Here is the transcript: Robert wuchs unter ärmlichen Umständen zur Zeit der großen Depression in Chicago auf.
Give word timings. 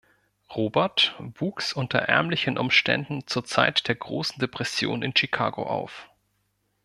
Robert 0.55 1.13
wuchs 1.19 1.73
unter 1.73 1.99
ärmlichen 1.99 2.57
Umständen 2.57 3.27
zur 3.27 3.45
Zeit 3.45 3.87
der 3.87 3.93
großen 3.93 4.39
Depression 4.39 5.03
in 5.03 5.15
Chicago 5.15 5.61
auf. 5.61 6.09